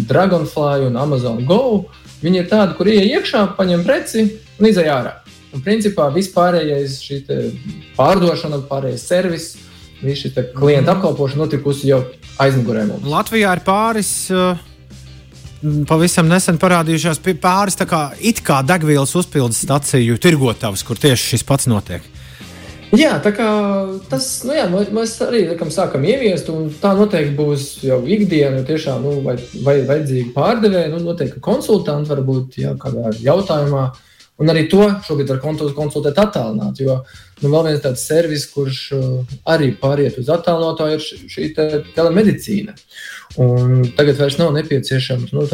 Dragonfly 0.08 0.88
un 0.88 1.00
Amazon 1.00 1.42
Go, 1.48 1.88
viņi 2.22 2.44
ir 2.44 2.48
tādi, 2.52 2.78
kur 2.78 2.88
ieej 2.92 3.18
iekšā, 3.18 3.44
paņem 3.58 3.84
preci 3.88 4.26
un 4.60 4.70
izai 4.70 4.88
ārā. 4.92 5.18
Un 5.52 5.64
principā 5.66 6.08
vispārējais 6.16 7.00
šī 7.04 7.20
pārdošana, 7.98 8.62
pārējais 8.70 9.08
servis, 9.08 9.48
viss 10.02 10.24
šī 10.24 10.32
klienta 10.56 10.94
mhm. 10.94 10.98
apkalpošana 10.98 11.46
notikusi 11.46 11.92
jau 11.92 12.04
aizmugurē 12.42 12.88
mums. 12.90 13.08
Latvijā 13.08 13.56
ir 13.58 13.66
pāris. 13.68 14.12
Uh... 14.34 14.68
Pavisam 15.86 16.26
nesen 16.26 16.58
parādījušās 16.58 17.20
pāris 17.38 17.76
tā 17.78 17.86
kā, 17.86 18.00
kā 18.42 18.64
degvielas 18.66 19.12
uzpildes 19.14 19.60
staciju 19.62 20.18
tirgotavas, 20.18 20.82
kur 20.82 20.98
tieši 20.98 21.36
šis 21.36 21.46
pats 21.46 21.70
notiek. 21.70 22.08
Jā, 22.92 23.14
tā 23.24 23.32
kā 23.32 23.48
tas, 24.12 24.26
nu 24.44 24.56
jā, 24.56 24.66
mēs 24.68 25.14
arī 25.24 25.46
likam, 25.54 25.70
sākam 25.72 26.04
ieviest, 26.04 26.50
un 26.52 26.68
tā 26.82 26.92
noteikti 26.98 27.38
būs 27.38 27.66
jau 27.88 28.02
ikdiena. 28.04 28.66
Tiešām, 28.68 29.06
nu, 29.06 29.14
vai, 29.24 29.38
vai 29.64 29.78
vajadzīgi 29.88 30.34
pārdevēji, 30.36 30.92
nu, 30.92 31.00
noteikti 31.06 31.40
konsultanti 31.44 32.12
varbūt 32.12 32.60
jā, 32.60 32.74
kādā 32.82 33.14
jautājumā. 33.24 33.86
Un 34.42 34.50
arī 34.50 34.66
to 34.72 34.88
šobrīd 35.06 35.30
var 35.30 35.40
konsultēt 35.78 36.18
attālināti. 36.20 36.88
Jo 36.88 36.98
nu, 37.44 37.52
vēl 37.54 37.70
viens 37.70 37.84
tāds 37.84 38.04
servis, 38.10 38.48
kurš 38.52 38.82
uh, 38.98 39.34
arī 39.54 39.72
pāriet 39.78 40.18
uz 40.20 40.32
attālināto, 40.34 40.88
ir 40.90 41.02
šī 41.02 41.52
te 41.56 41.70
telemedicīna. 41.96 42.76
Un 43.42 43.86
tagad 43.96 44.20
vairs 44.20 44.40
nav 44.42 44.52
nepieciešams 44.58 45.32
nu, 45.38 45.46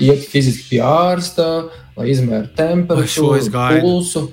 iet 0.00 0.24
fiziski 0.30 0.68
pie 0.70 0.82
ārsta, 0.86 1.50
lai 1.98 2.08
izmērītu 2.14 2.56
temperatūru, 2.56 3.50
pulsu. 3.82 4.26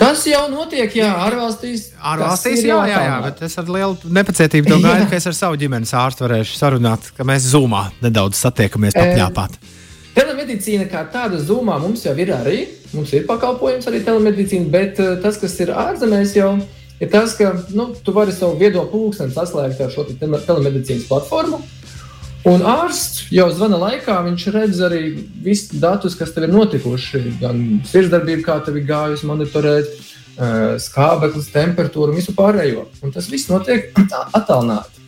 Tas 0.00 0.24
jau 0.28 0.42
notiek, 0.52 0.92
jā, 0.98 1.08
ārvalstīs. 1.26 1.88
Ārvalstīs, 1.96 2.64
jā, 2.66 2.76
jā, 2.90 3.00
jā, 3.08 3.16
bet 3.24 3.42
es 3.46 3.56
ar 3.60 3.70
lielu 3.72 4.12
nepacietību 4.18 4.70
to 4.72 4.78
gaidu, 4.84 5.08
ka 5.10 5.18
es 5.18 5.28
ar 5.30 5.36
savu 5.36 5.58
ģimenes 5.60 5.94
ārstu 5.96 6.26
varēšu 6.26 6.58
sarunāt, 6.58 7.10
ka 7.16 7.26
mēs 7.28 7.48
zumā 7.52 7.86
nedaudz 8.04 8.40
satiekamies, 8.42 8.96
papļāpāt. 8.96 9.58
E 9.60 9.74
Telemedicīna 10.16 10.86
kā 10.88 11.02
tāda 11.12 11.36
zumā 11.44 11.76
mums 11.82 12.06
jau 12.06 12.14
ir 12.16 12.32
arī. 12.32 12.62
Mums 12.96 13.12
ir 13.12 13.26
pakalpojums 13.28 13.88
arī 13.90 14.00
telemedicīna, 14.06 14.70
bet 14.72 15.00
tas, 15.22 15.36
kas 15.40 15.56
ir 15.60 15.74
ārzemēs, 15.76 16.32
jau 16.38 16.54
ir 17.02 17.10
tas, 17.12 17.34
ka 17.36 17.52
nu, 17.76 17.90
tu 18.04 18.14
vari 18.16 18.32
savu 18.32 18.56
viedo 18.60 18.86
pulksteni 18.88 19.34
saslēgt 19.34 19.82
ar 19.84 19.92
šo 19.92 20.06
te 20.08 20.16
telemedicīnas 20.16 21.08
platformu. 21.10 21.60
Un 22.46 22.62
ārsts 22.62 23.24
jau 23.34 23.48
zvana 23.50 23.78
laikā, 23.80 24.20
viņš 24.28 24.44
redz 24.54 24.82
arī 24.86 25.00
visus 25.42 25.80
datus, 25.82 26.14
kas 26.14 26.30
tev 26.34 26.46
ir 26.46 26.52
notikuši. 26.54 27.22
Gan 27.40 27.62
sirdsdarbība, 27.88 28.44
kā 28.46 28.60
tev 28.62 28.78
ir 28.78 28.86
gājusi, 28.86 29.26
monitorēt, 29.26 29.88
eh, 29.90 30.76
skābeklis, 30.78 31.50
temperatūru 31.50 32.14
un 32.14 32.20
visu 32.20 32.36
pārējo. 32.38 32.86
Un 33.02 33.10
tas 33.10 33.26
viss 33.32 33.50
notiek 33.50 33.90
attālināti. 34.38 35.02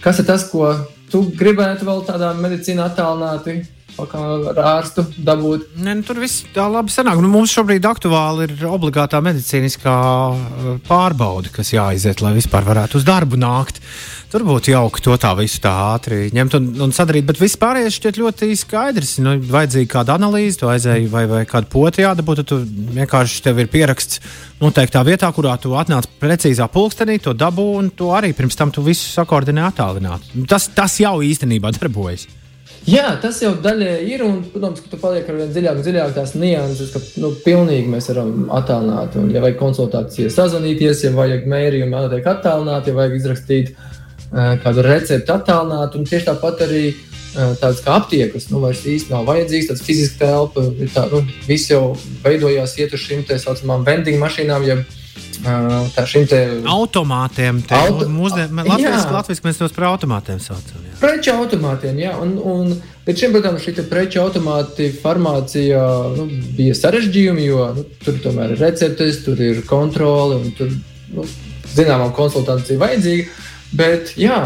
Kas 0.00 0.18
ir 0.18 0.24
tas, 0.30 0.48
ko 0.48 0.72
tu 1.12 1.26
gribētu 1.36 1.84
vēl 1.84 2.00
tādā 2.08 2.32
medicīnā 2.40 2.88
attālināti? 2.88 3.60
Ar 4.00 4.60
ārstu 4.78 5.04
dabūt. 5.16 5.66
Ne, 5.76 5.96
nu, 5.98 6.04
tur 6.06 6.20
viss 6.22 6.46
tā 6.54 6.64
labi 6.70 6.92
sanāk. 6.92 7.20
Nu, 7.22 7.28
mums 7.32 7.52
šobrīd 7.54 7.84
aktuāli 7.88 8.48
ir 8.48 8.64
obligātā 8.68 9.20
medicīniskā 9.24 9.96
eh, 10.32 10.72
pārbaude, 10.88 11.52
kas 11.54 11.74
jāiziet, 11.74 12.22
lai 12.24 12.34
vispār 12.36 12.66
varētu 12.66 13.00
uz 13.00 13.06
darbu 13.06 13.40
nākt. 13.40 13.82
Tur 14.32 14.46
būtu 14.48 14.72
jauki 14.72 15.02
to 15.04 15.12
tā 15.20 15.34
visu 15.36 15.60
tā 15.60 15.70
ātri 15.92 16.30
ņemt 16.32 16.54
un, 16.56 16.68
un 16.86 16.94
sadarīt, 16.96 17.26
bet 17.28 17.40
viss 17.40 17.58
pārējais 17.60 17.98
šķiet 17.98 18.20
ļoti 18.22 18.50
skaidrs. 18.56 19.18
Nu, 19.20 19.36
vajadzīga 19.36 19.90
kāda 19.98 20.16
analīze, 20.16 20.56
tu 20.62 20.70
aizēji 20.72 21.10
vai, 21.12 21.26
vai 21.28 21.42
kādu 21.48 21.68
poti 21.72 22.06
jādabū, 22.06 22.38
tad 22.40 22.54
vienkārši 22.96 23.44
tev 23.44 23.60
ir 23.60 23.68
pieraksts 23.72 24.22
noteiktā 24.62 25.04
vietā, 25.04 25.28
kurā 25.36 25.58
tu 25.60 25.76
atnāc 25.76 26.08
precīzā 26.22 26.70
pulkstenī, 26.72 27.18
to 27.20 27.36
dabū 27.36 27.72
un 27.76 27.92
to 27.92 28.14
arī 28.16 28.32
pirms 28.36 28.56
tam 28.56 28.72
tu 28.72 28.84
visu 28.86 29.10
sakoordinē 29.12 29.68
attālināti. 29.68 30.46
Tas, 30.48 30.70
tas 30.72 30.96
jau 31.02 31.18
īstenībā 31.20 31.74
darbojas. 31.76 32.30
Jā, 32.88 33.12
tas 33.22 33.38
jau 33.42 33.52
daļai 33.62 33.92
ir. 34.10 34.24
Un, 34.26 34.40
protams, 34.50 34.82
ka 34.82 34.90
tu 34.90 34.98
paliek 34.98 35.28
ar 35.30 35.38
vien 35.38 35.52
dziļāk 35.54 35.82
dziļāk 35.84 36.14
tās 36.16 36.34
nianses, 36.34 36.90
ka 36.94 37.02
nu, 37.22 37.30
pilnīgi 37.44 37.90
mēs 37.92 38.10
varam 38.10 38.48
attālināt. 38.58 39.14
Un, 39.20 39.30
ja 39.34 39.42
vajag 39.44 39.60
konsultācijas, 39.60 40.34
sazvanīties, 40.34 41.04
ja 41.06 41.12
vajag 41.14 41.46
mērījumu, 41.52 41.94
jānotiek 41.94 42.26
attālināt, 42.32 42.90
ja 42.90 42.96
vajag 42.96 43.14
izrakstīt 43.20 43.74
uh, 43.76 44.56
kādu 44.64 44.86
recepti 44.88 45.34
attālināt. 45.34 45.94
Un 45.98 46.08
tieši 46.10 46.28
tāpat 46.32 46.64
arī 46.66 46.82
uh, 46.90 47.54
tādas 47.60 47.84
kā 47.84 48.00
aptiekas, 48.00 48.48
nu, 48.50 48.64
vairs 48.64 48.82
īsti 48.82 49.14
nav 49.14 49.30
vajadzīgs, 49.30 49.70
tāds 49.70 49.86
fizisks 49.86 50.18
telpa. 50.18 50.66
Tā, 50.96 51.06
nu, 51.14 51.22
viss 51.46 51.70
jau 51.70 51.92
veidojās 52.26 52.74
iet 52.82 52.98
uz 52.98 53.06
šīm 53.06 53.22
tā 53.30 53.38
saucamām 53.42 53.86
vending 53.86 54.18
mašīnām. 54.22 54.66
Ja, 54.66 54.82
Tā 54.82 55.01
šim 56.06 56.26
te 56.30 56.40
automātiem, 56.70 57.60
te 57.66 57.74
Auto... 57.74 58.06
mūsdien, 58.10 58.52
Latvijas, 58.54 59.06
Latvijas 59.10 59.42
mēs 59.44 59.58
tos 59.58 59.74
par 59.74 59.88
automātiem 59.90 60.40
saucam. 60.42 60.82
Jā. 60.86 60.96
Preču 61.00 61.34
automātiem, 61.34 61.98
jā. 62.02 62.12
Un, 62.22 62.36
un 62.38 62.74
līdz 63.06 63.24
šim, 63.24 63.34
protams, 63.34 63.64
šī 63.64 63.86
preču 63.90 64.22
automāti 64.22 64.90
farmācija 65.02 65.82
nu, 66.16 66.28
bija 66.56 66.76
sarežģījumi, 66.78 67.46
jo 67.48 67.68
nu, 67.78 67.86
tur 68.04 68.20
tomēr 68.22 68.54
ir 68.54 68.62
receptes, 68.62 69.22
tur 69.26 69.40
ir 69.42 69.64
kontrole 69.68 70.38
un 70.38 70.54
tur, 70.58 70.70
nu, 71.16 71.26
zināmā 71.74 72.12
konsultācija 72.16 72.80
vajadzīga. 72.82 73.26
Bet, 73.76 74.14
jā, 74.20 74.38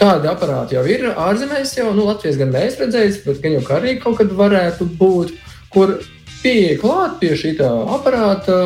tādi 0.00 0.28
aparāti 0.30 0.76
jau 0.76 0.84
ir 0.90 1.08
ārzemēs, 1.14 1.76
jau 1.78 1.92
nu, 1.96 2.08
Latvijas 2.10 2.40
gan 2.40 2.52
mēs 2.54 2.78
redzējām, 2.82 3.20
bet 3.24 3.42
gan 3.44 3.58
jau 3.58 3.66
arī 3.78 3.98
kaut 4.02 4.20
kad 4.20 4.32
varētu 4.44 4.88
būt, 4.98 5.36
kur 5.72 5.98
pieeja 6.42 6.78
klāt 6.82 7.20
pie 7.22 7.36
šī 7.38 7.56
aparāta. 7.64 8.58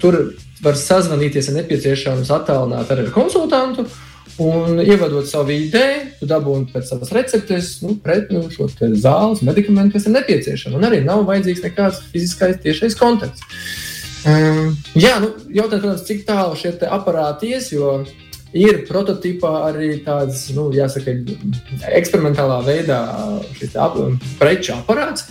Tur 0.00 0.16
var 0.64 0.78
sazvanīties, 0.78 1.50
ja 1.50 1.56
nepieciešams, 1.58 2.30
attālināt 2.34 2.92
ar 2.92 3.04
konsultantu. 3.14 3.88
Un 4.40 4.78
ievadot 4.80 5.26
savu 5.28 5.52
ideju, 5.52 6.04
tu 6.20 6.26
dabūji 6.28 6.70
pēc 6.72 6.88
savas 6.88 7.10
receptes, 7.12 7.74
nu, 7.84 7.98
pret 8.00 8.30
nu, 8.32 8.46
šo 8.52 8.70
zāles 8.96 9.42
medikamentu, 9.44 9.98
kas 9.98 10.06
ir 10.08 10.14
nepieciešams. 10.14 10.78
Un 10.78 10.86
arī 10.88 11.02
nav 11.04 11.26
vajadzīgs 11.28 11.64
nekāds 11.66 12.00
fiziskais 12.12 12.60
tiešais 12.62 12.96
kontakts. 12.96 13.44
Um, 14.24 14.74
jā, 14.96 15.18
nu, 15.20 15.34
jautājums, 15.48 15.82
protams, 15.82 16.06
cik 16.08 16.24
tālu 16.28 16.56
šie 16.60 16.72
aparāti 16.88 17.52
ies, 17.52 17.68
jo 17.72 17.98
ir 18.56 18.82
prototipā 18.88 19.52
arī 19.68 19.92
tāds, 20.04 20.46
nu, 20.56 20.68
jāsaka, 20.74 21.14
eksperimentālā 22.00 22.60
veidā 22.66 23.00
šis 23.58 23.76
ap, 23.80 23.96
preču 24.40 24.74
aparāts, 24.76 25.28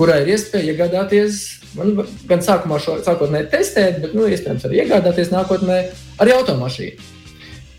kurai 0.00 0.22
ir 0.24 0.34
iespēja 0.34 0.72
iegādāties 0.72 1.42
Man 1.78 1.94
gan 2.26 2.42
sākumā 2.42 2.80
šo 2.82 2.96
sākotnēji 3.04 3.48
testēt, 3.52 4.00
bet, 4.02 4.14
nu, 4.16 4.26
iespējams, 4.26 4.66
arī 4.66 4.80
iegādāties 4.82 5.30
nākotnē 5.30 5.78
arī 6.22 6.34
automašīnu. 6.34 7.10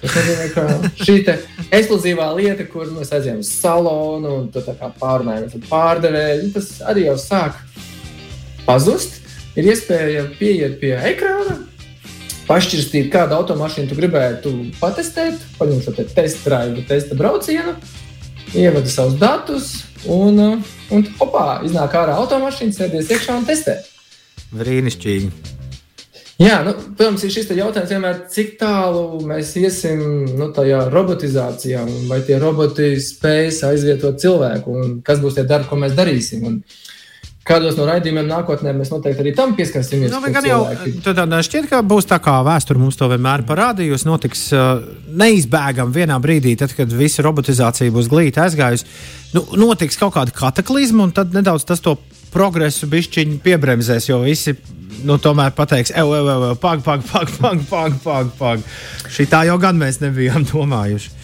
Tas 0.01 0.13
nozīmē, 0.15 0.45
ka 0.55 0.63
šī 1.03 1.15
ekskluzīvā 1.77 2.29
lieta, 2.37 2.65
kur 2.71 2.87
mēs 2.95 3.11
aizjām 3.13 3.41
uz 3.43 3.51
salonu 3.51 4.37
un 4.39 4.47
pārunājam 5.01 5.49
ar 5.49 5.67
pārdevēju, 5.67 6.53
tas 6.55 6.71
arī 6.89 7.05
jau 7.09 7.17
sāk 7.21 7.59
pazust. 8.65 9.19
Ir 9.59 9.67
iespēja 9.67 10.23
pieiet 10.39 10.79
pie 10.79 10.95
ekrāna, 10.95 11.57
pašķirstīt, 12.47 13.11
kādu 13.11 13.35
automašīnu 13.41 13.91
tu 13.91 13.99
gribētu 13.99 14.53
patestēt, 14.79 15.43
paņemt 15.59 15.83
šo 15.83 15.97
te 15.99 16.07
testa 16.07 16.47
drive, 16.47 16.87
testa 16.87 17.19
braucienu, 17.19 17.75
ievada 18.55 18.87
savus 18.89 19.19
datus 19.19 19.73
un 20.09 20.61
Un 20.91 21.05
opā, 21.23 21.61
iznāk 21.63 21.95
ārā 21.95 22.17
automašīna, 22.19 22.75
sēdies 22.75 23.11
iekšā 23.15 23.37
un 23.39 23.47
testē. 23.47 23.77
Brīnišķīgi. 24.51 25.29
Jā, 26.41 26.57
nu, 26.65 26.73
protams, 26.97 27.21
ir 27.23 27.31
šis 27.31 27.51
jautājums 27.53 27.91
vienmēr, 27.93 28.17
cik 28.33 28.55
tālu 28.59 29.21
mēs 29.29 29.53
iesim 29.61 30.01
nu, 30.39 30.49
tajā 30.55 30.81
robotizācijā, 30.91 31.83
vai 32.09 32.17
tie 32.27 32.39
roboti 32.41 32.95
spēs 32.99 33.61
aizvietot 33.69 34.19
cilvēku, 34.19 34.73
un 34.73 34.97
kas 35.05 35.21
būs 35.23 35.37
tie 35.37 35.45
darbi, 35.47 35.69
ko 35.69 35.79
mēs 35.79 35.95
darīsim. 35.95 36.43
Un, 36.49 36.57
Kādos 37.41 37.73
no 37.73 37.87
raidījumiem 37.89 38.27
nākotnē 38.29 38.69
mēs 38.77 38.91
noteikti 38.93 39.23
arī 39.23 39.31
tam 39.33 39.55
pieskarsimies. 39.57 40.11
Nu, 40.13 40.19
gan 40.29 40.45
jau 40.45 40.59
tādā 41.01 41.39
šķiet, 41.41 41.67
ka 41.71 41.79
būs 41.81 42.05
tā 42.11 42.19
kā 42.21 42.35
vēsture 42.45 42.77
mums 42.77 42.99
to 42.99 43.07
vienmēr 43.09 43.41
parādījusi. 43.49 44.05
Notiks 44.05 44.43
uh, 44.53 44.83
neizbēgami 45.17 45.95
vienā 45.95 46.19
brīdī, 46.21 46.53
tad, 46.59 46.75
kad 46.77 46.93
visa 46.93 47.25
robotizācija 47.25 47.93
būs 47.95 48.11
glīti 48.11 48.43
aizgājusi. 48.43 48.85
Nu, 49.33 49.47
notiks 49.57 49.97
kaut 49.97 50.13
kāda 50.19 50.35
kataklizma, 50.37 51.07
un 51.07 51.15
tad 51.17 51.33
nedaudz 51.33 51.65
tas 51.65 51.81
to 51.81 51.95
progresu 52.31 52.85
bišķiņu 52.91 53.39
piebremzēs, 53.43 54.11
jo 54.11 54.19
visi 54.21 54.53
nu, 55.01 55.17
tomēr 55.21 55.55
pateiks, 55.57 55.93
ej, 55.97 56.13
ej, 56.13 56.29
ej, 56.35 56.59
pag, 56.61 56.83
pag, 56.85 57.01
pag, 57.09 57.31
pag, 57.39 57.63
pag, 57.71 57.95
pag, 58.03 58.29
pag. 58.37 58.67
Šī 59.09 59.25
tā 59.31 59.41
jau 59.49 59.57
gan 59.61 59.81
mēs 59.81 59.97
nebijām 60.03 60.45
domājuši. 60.51 61.17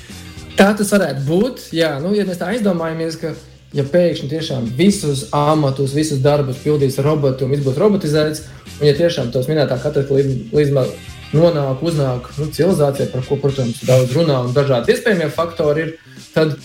Tā 0.58 0.72
tas 0.74 0.90
varētu 0.96 1.22
būt. 1.28 1.68
Jā, 1.78 1.94
nu, 2.02 2.16
ja 2.18 2.26
mēs 2.26 2.42
tā 2.42 2.50
aizdomājamies, 2.56 3.20
ka 3.22 3.36
ja 3.76 3.84
pēkšņi 3.84 4.30
tiešām 4.32 4.70
visus 4.78 5.28
amatus, 5.36 5.96
visus 5.96 6.22
darbus 6.24 6.62
pildīs 6.64 7.00
roboti 7.04 7.46
un 7.46 7.52
viss 7.52 7.66
būs 7.66 7.80
robotizēts, 7.82 8.46
un 8.80 8.88
ja 8.88 8.96
tiešām 8.98 9.32
tos 9.34 9.50
minētā 9.52 9.80
kataklizma 9.84 10.86
nonāk, 11.34 11.84
uznāk 11.84 12.30
nu, 12.38 12.48
civilizācijā, 12.56 13.10
par 13.12 13.26
ko, 13.28 13.40
protams, 13.42 13.82
daudz 13.88 14.16
runā 14.16 14.40
un 14.46 14.54
dažādi 14.56 14.94
iespējamie 14.94 15.28
faktori 15.36 15.84
ir, 15.84 15.92
tad 16.36 16.56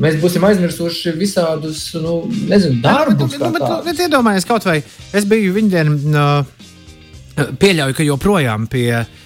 mēs 0.00 0.18
būsim 0.20 0.44
aizmirsuši 0.44 1.14
visādus, 1.16 1.86
nu, 2.00 2.20
nezinu, 2.50 2.82
darbus. 2.84 3.38
Nu, 3.38 3.48
bet, 3.48 3.64
bet, 3.64 3.88
bet 3.88 4.04
iedomājieties, 4.04 4.48
kaut 4.48 4.68
vai 4.68 4.82
es 5.16 5.28
biju 5.28 5.56
viņa 5.56 5.72
dienā, 5.72 6.20
uh, 6.20 7.56
pieļauju, 7.62 7.96
ka 7.96 8.08
joprojām 8.10 8.68
pie 8.68 8.86
uh, 9.00 9.18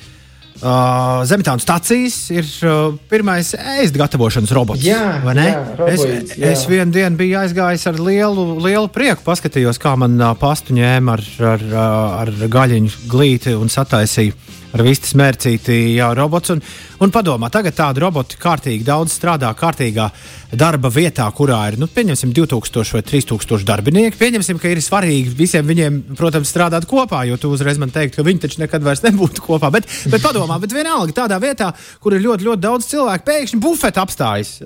Zemtānu 0.62 1.60
stācijas 1.60 2.16
ir 2.32 2.46
uh, 2.62 2.94
pirmais 3.10 3.50
ēst 3.58 3.96
gatavošanas 3.98 4.52
robots. 4.54 4.84
Jā, 4.86 5.18
jā, 5.26 5.54
robots, 5.80 6.04
es, 6.06 6.34
jā. 6.38 6.52
es 6.52 6.62
vienu 6.70 6.94
dienu 6.94 7.18
biju 7.18 7.40
aizgājis 7.42 7.88
ar 7.90 7.98
lielu, 7.98 8.46
lielu 8.62 8.88
prieku, 8.94 9.24
paskatījos, 9.26 9.80
kā 9.82 9.96
man 9.98 10.14
uh, 10.20 10.30
pastu 10.38 10.76
ņēma 10.78 11.18
ar, 11.18 11.24
ar, 11.50 11.66
ar, 11.74 12.30
ar 12.38 12.54
gaļiņu 12.54 13.08
glīti 13.10 13.56
un 13.58 13.72
sataisīju 13.72 14.38
ar 14.74 14.82
vistas 14.82 15.14
mērcīti 15.18 15.76
jā, 15.94 16.08
robots. 16.18 16.52
Un, 16.54 16.62
un 17.04 17.12
padomā, 17.14 17.50
tagad 17.52 17.76
tādi 17.78 18.02
roboti 18.02 18.38
kārtīgi 18.40 18.86
daudz 18.86 19.14
strādā 19.14 19.52
kārtīgā 19.58 20.08
darba 20.54 20.90
vietā, 20.92 21.26
kurā 21.34 21.60
ir, 21.70 21.78
nu, 21.80 21.88
pieņemsim, 21.90 22.32
2000 22.34 22.96
vai 22.96 23.02
3000 23.06 23.66
darbinieki. 23.68 24.18
Pieņemsim, 24.20 24.58
ka 24.62 24.70
ir 24.70 24.82
svarīgi 24.84 25.34
visiem 25.38 25.66
viņiem, 25.70 26.00
protams, 26.18 26.50
strādāt 26.50 26.88
kopā, 26.90 27.24
jo 27.28 27.38
tu 27.40 27.52
uzreiz 27.54 27.78
man 27.80 27.94
teiktu, 27.94 28.18
ka 28.18 28.26
viņi 28.26 28.44
taču 28.46 28.62
nekad 28.62 28.86
vairs 28.86 29.04
nebūtu 29.06 29.44
kopā. 29.46 29.70
Bet, 29.74 29.88
bet 30.10 30.22
padomā, 30.24 30.58
bet 30.62 30.74
vienalga 30.74 31.16
tādā 31.24 31.40
vietā, 31.42 31.72
kur 32.02 32.16
ir 32.16 32.24
ļoti, 32.26 32.48
ļoti 32.50 32.66
daudz 32.66 32.90
cilvēku, 32.90 33.28
pēkšņi 33.30 33.62
bufeta 33.62 34.04
apstājas 34.04 34.56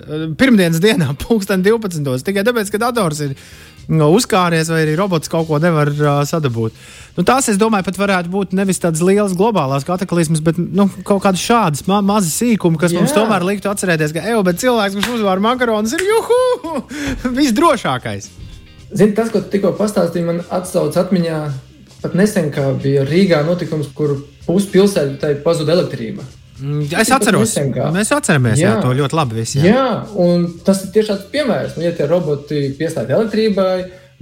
pirmdienas 0.40 0.82
dienā, 0.84 1.12
pulksten 1.24 1.64
12. 1.64 2.24
tikai 2.28 2.46
tāpēc, 2.48 2.72
ka 2.72 2.86
dators 2.88 3.24
ir 3.28 3.36
uzkāries 3.88 4.68
vai 4.68 4.82
arī 4.84 4.96
robots 4.98 5.30
kaut 5.32 5.48
ko 5.48 5.58
nevar 5.62 5.88
uh, 5.88 6.08
sadabūt. 6.28 6.76
Nu, 7.16 7.24
tās, 7.26 7.48
es 7.48 7.58
domāju, 7.60 7.86
pat 7.88 8.00
varētu 8.00 8.32
būt 8.32 8.52
nevis 8.56 8.80
tādas 8.82 9.00
lielas 9.04 9.36
globālās 9.36 9.86
kataklizmas, 9.88 10.42
bet 10.44 10.60
nu, 10.60 10.88
kaut 11.08 11.22
kādas 11.24 11.42
šādas 11.42 11.86
ma 11.88 12.02
mazas 12.04 12.36
sīkumi, 12.38 12.80
kas 12.80 12.92
Jā. 12.92 13.00
mums 13.00 13.16
tomēr 13.16 13.46
liktu 13.48 13.70
atcerēties, 13.72 14.12
ka 14.14 14.26
ej, 14.28 14.40
bet 14.46 14.60
cilvēks, 14.60 14.98
kurš 14.98 15.16
uzvar 15.18 15.40
makaronus, 15.42 15.96
ir 15.96 16.04
juhu! 16.04 16.82
Visdrošākais! 17.38 18.28
Zini, 18.88 19.12
tas, 19.16 19.32
ko 19.32 19.42
tu 19.42 19.52
tikko 19.52 19.74
pastāstīji, 19.76 20.28
man 20.28 20.44
atsauc 20.54 20.96
atmiņā 20.96 21.40
pat 22.02 22.14
nesen, 22.16 22.52
kā 22.54 22.70
bija 22.78 23.04
Rīgā 23.08 23.42
notikums, 23.46 23.90
kur 23.96 24.14
puspilsētai 24.46 25.38
pazuda 25.44 25.74
elektrība. 25.76 26.24
Mm, 26.58 26.88
es 26.98 27.10
atceros, 27.14 27.54
mēs 27.94 28.10
atceramies 28.14 28.58
jā. 28.58 28.72
Jā, 28.72 28.82
to 28.82 28.90
ļoti 28.98 29.14
labi. 29.14 29.38
Visi, 29.38 29.60
jā. 29.62 29.70
jā, 29.70 29.86
un 30.18 30.48
tas 30.66 30.82
ir 30.82 30.92
tieši 30.94 31.12
tāds 31.12 31.30
piemērs. 31.32 31.76
Nu, 31.78 31.84
ja 31.86 31.92
tie 31.94 32.08
roboti 32.10 32.62
pieslēgti 32.78 33.14
elektrībai, 33.14 33.72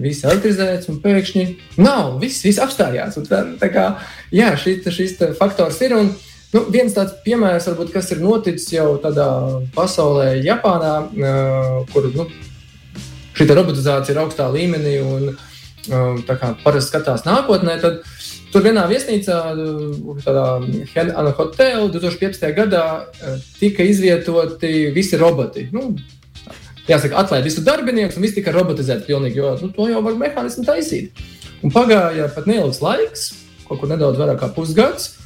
viss 0.02 0.26
elektrizēts 0.26 0.90
un 0.93 1.00
pēkšņi 1.05 1.47
nav, 1.81 2.19
viss, 2.21 2.45
viss 2.45 2.61
apstājās. 2.62 3.16
Tā, 3.31 3.43
tā 3.61 3.71
kā, 3.73 3.87
jā, 4.35 4.52
šis, 4.61 4.85
šis 4.93 5.16
faktors 5.40 5.81
ir. 5.87 5.97
Un, 5.97 6.12
nu, 6.52 6.64
viens 6.73 6.93
tāds 6.97 7.16
piemērs, 7.25 7.71
varbūt, 7.71 7.95
kas 7.97 8.12
ir 8.12 8.21
noticis 8.25 8.75
jau 8.76 8.90
tādā 9.02 9.28
pasaulē, 9.76 10.35
Japānā, 10.45 10.95
uh, 11.09 11.81
kur 11.95 12.11
nu, 12.12 12.28
šī 13.37 13.49
robotizācija 13.52 14.16
ir 14.16 14.23
augstā 14.26 14.50
līmenī 14.52 14.99
un 15.05 15.31
uh, 15.33 16.37
parasti 16.64 16.90
skatās 16.90 17.25
nākotnē. 17.28 17.81
Tad, 17.81 18.05
Tur 18.57 18.65
vienā 18.65 18.87
viesnīcā, 18.89 19.35
tādā 20.25 20.45
Hena 20.89 21.33
Hotel 21.37 21.91
2015. 21.93 22.55
gadā, 22.57 22.85
eh, 23.21 23.35
tika 23.61 23.85
izvietoti 23.85 24.95
visi 24.97 25.19
roboti. 25.21 25.67
Nu, 25.77 25.91
jāsaka, 26.89 27.19
atlaid 27.21 27.45
visu 27.45 27.61
darbinieku, 27.61 28.17
un 28.17 28.25
viss 28.25 28.33
tika 28.33 28.55
robotizēts 28.57 29.05
pilnīgi, 29.05 29.37
jo 29.37 29.51
nu, 29.61 29.69
to 29.77 29.91
jau 29.91 30.01
var 30.01 30.17
mehānismi 30.17 30.65
taisīt. 30.65 31.21
Un 31.63 31.71
pagāja 31.71 32.31
pat 32.33 32.49
neilgs 32.49 32.81
laiks, 32.81 33.27
kaut 33.69 33.83
kur 33.83 33.93
nedaudz 33.93 34.17
vairāk 34.17 34.41
kā 34.41 34.49
pusgads. 34.57 35.19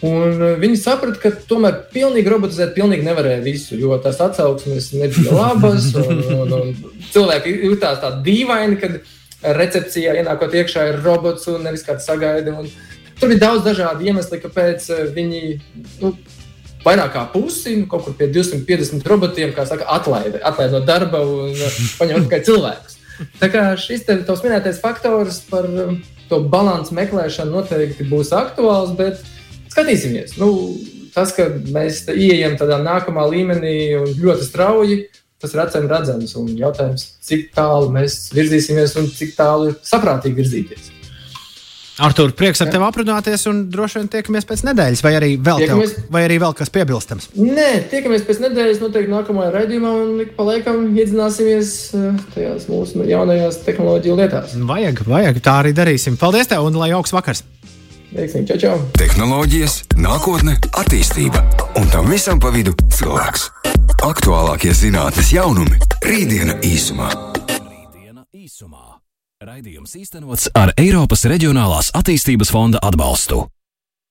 Un 0.00 0.40
eh, 0.40 0.56
viņi 0.56 0.80
saprata, 0.80 1.20
ka 1.20 1.34
tomēr 1.44 1.92
pilnīgi 1.92 2.32
robotizēt 2.32 2.72
pilnīgi 2.72 3.04
nevarēja 3.04 3.44
visu, 3.44 3.76
jo 3.76 4.00
tās 4.00 4.16
atsauksmes 4.16 4.94
nebija 4.96 5.36
labas. 5.36 5.92
Un, 5.92 6.24
un, 6.40 6.56
un 6.62 6.74
cilvēki 7.12 7.52
jutās 7.68 8.00
tā 8.00 8.16
dīvaini, 8.24 8.80
kad 8.80 8.96
viņi 8.96 9.17
recepcijā 9.42 10.16
ienākot 10.18 10.54
iekšā 10.54 10.88
ir 10.90 11.00
robots 11.04 11.46
un 11.50 11.62
nevis 11.66 11.86
kāds 11.86 12.06
sagaida. 12.08 12.54
Un 12.58 12.68
tur 13.20 13.32
ir 13.34 13.40
daudz 13.42 13.64
dažādu 13.66 14.06
iemeslu, 14.06 14.40
kāpēc 14.42 14.90
eh, 14.94 15.06
viņi 15.14 15.42
nu, 16.02 16.12
vairāk 16.84 17.14
kā 17.14 17.24
pusi, 17.32 17.76
nu, 17.80 17.88
kaut 17.90 18.06
kur 18.06 18.16
pie 18.18 18.30
250 18.34 19.06
robotiem, 19.08 19.54
kā 19.56 19.66
saka, 19.68 19.88
atlaida, 19.98 20.42
atlaida 20.42 20.78
no 20.78 20.84
darba 20.86 21.22
un 21.26 21.54
eh, 21.54 21.80
paņem 22.00 22.26
tikai 22.26 22.44
cilvēkus. 22.46 22.98
Tā 23.40 23.48
kā 23.50 23.64
šis 23.78 24.06
te 24.06 24.14
tavs 24.26 24.44
minētais 24.44 24.78
faktors 24.78 25.40
par 25.50 25.66
um, 25.66 25.96
to 26.30 26.38
balansu 26.52 26.94
meklēšanu 26.94 27.56
noteikti 27.56 28.06
būs 28.06 28.30
aktuāls, 28.36 28.92
bet 28.98 29.24
skatīsimies. 29.72 30.36
Nu, 30.38 30.52
tas, 31.14 31.32
ka 31.34 31.48
mēs 31.74 32.04
ieejam 32.14 32.54
tādā 32.60 32.78
nākamā 32.82 33.24
līmenī 33.26 33.74
ļoti 34.20 34.46
strauji, 34.46 35.00
tas 35.42 35.54
ir 35.54 35.64
acīm 35.64 35.88
redzams. 35.90 36.36
Un 36.40 36.52
jautājums, 36.58 37.08
cik 37.24 37.50
tālu 37.56 37.90
mēs 37.94 38.28
virzīsimies 38.36 38.96
un 39.00 39.10
cik 39.14 39.34
tālu 39.38 39.72
ir 39.72 39.82
saprātīgi 39.86 40.40
virzīties. 40.42 40.94
Artur, 41.98 42.30
prieks 42.38 42.60
ar 42.62 42.68
tevi 42.70 42.86
aprunāties, 42.86 43.42
un 43.50 43.64
droši 43.72 43.98
vien 43.98 44.10
tiekamies 44.12 44.44
pēc 44.46 44.60
nedēļas, 44.68 45.00
vai 45.02 45.12
arī 45.18 45.30
vēl, 45.34 45.64
tiekamies... 45.64 45.94
tev, 45.96 46.04
vai 46.14 46.20
arī 46.28 46.36
vēl 46.38 46.54
kas 46.54 46.70
piebilstams. 46.70 47.26
Nē, 47.34 47.66
tiekamies 47.90 48.22
pēc 48.28 48.38
nedēļas, 48.44 48.78
noteikti 48.84 49.10
nākamajā 49.10 49.50
raidījumā, 49.56 49.94
un 50.04 50.22
ik 50.22 50.30
pa 50.36 50.46
laikam 50.46 50.84
iedzināsimies 50.94 51.72
eh, 51.98 52.20
tajās 52.36 52.68
mūsu 52.70 53.02
jaunajās 53.02 53.58
tehnoloģiju 53.66 54.18
lietās. 54.20 54.54
Vajag, 54.70 55.02
vajag, 55.10 55.42
tā 55.42 55.56
arī 55.64 55.74
darīsim. 55.74 56.20
Paldies 56.20 56.52
tev, 56.52 56.70
un 56.70 56.78
lai 56.78 56.92
jauks 56.92 57.16
vakars! 57.18 57.42
Veiksim, 58.14 58.46
čau, 58.48 58.60
čau! 58.62 58.76
Tehnoloģijas, 58.96 59.80
nākotne, 59.98 60.54
attīstība 60.78 61.42
un 61.76 61.90
tam 61.90 62.06
visam 62.14 62.38
pa 62.38 62.54
vidu 62.54 62.78
cilvēks. 62.94 63.67
Aktuālākie 63.98 64.70
zinātnīs 64.70 65.32
jaunumi- 65.34 65.74
Rītdiena 66.06 66.54
īsumā. 66.62 67.08
Rītdiena 67.50 68.22
īsumā. 68.30 69.00
Raidījums 69.42 69.96
īstenots 69.98 70.48
ar 70.54 70.70
Eiropas 70.78 71.24
Reģionālās 71.26 71.90
attīstības 71.98 72.52
fonda 72.54 72.78
atbalstu. 72.78 73.48